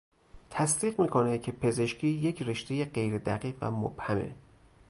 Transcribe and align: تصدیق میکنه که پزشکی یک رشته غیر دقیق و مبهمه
تصدیق 0.49 1.01
میکنه 1.01 1.37
که 1.39 1.51
پزشکی 1.51 2.07
یک 2.07 2.41
رشته 2.41 2.85
غیر 2.85 3.17
دقیق 3.17 3.55
و 3.61 3.71
مبهمه 3.71 4.35